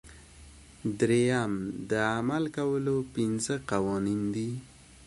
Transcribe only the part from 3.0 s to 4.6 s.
پنځه قوانین دي.